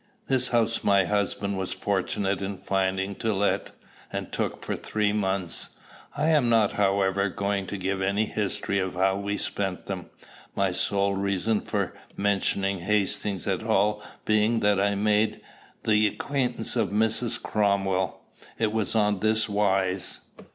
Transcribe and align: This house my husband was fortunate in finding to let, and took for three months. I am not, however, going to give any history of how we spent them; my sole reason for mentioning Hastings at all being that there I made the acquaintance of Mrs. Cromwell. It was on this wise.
This 0.27 0.47
house 0.47 0.83
my 0.83 1.05
husband 1.05 1.59
was 1.59 1.73
fortunate 1.73 2.41
in 2.41 2.57
finding 2.57 3.13
to 3.17 3.35
let, 3.35 3.69
and 4.11 4.31
took 4.31 4.63
for 4.63 4.75
three 4.75 5.13
months. 5.13 5.75
I 6.17 6.29
am 6.29 6.49
not, 6.49 6.71
however, 6.71 7.29
going 7.29 7.67
to 7.67 7.77
give 7.77 8.01
any 8.01 8.25
history 8.25 8.79
of 8.79 8.95
how 8.95 9.17
we 9.17 9.37
spent 9.37 9.85
them; 9.85 10.07
my 10.55 10.71
sole 10.71 11.13
reason 11.13 11.61
for 11.61 11.93
mentioning 12.17 12.79
Hastings 12.79 13.47
at 13.47 13.61
all 13.61 14.01
being 14.25 14.61
that 14.61 14.77
there 14.77 14.85
I 14.87 14.95
made 14.95 15.39
the 15.83 16.07
acquaintance 16.07 16.75
of 16.75 16.89
Mrs. 16.89 17.39
Cromwell. 17.39 18.21
It 18.57 18.71
was 18.73 18.95
on 18.95 19.19
this 19.19 19.47
wise. 19.47 20.21